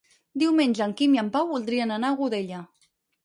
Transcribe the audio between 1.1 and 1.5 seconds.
i en Pau